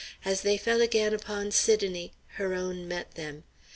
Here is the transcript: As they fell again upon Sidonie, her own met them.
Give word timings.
As 0.25 0.41
they 0.41 0.57
fell 0.57 0.81
again 0.81 1.13
upon 1.13 1.51
Sidonie, 1.51 2.11
her 2.37 2.55
own 2.55 2.87
met 2.87 3.13
them. 3.13 3.43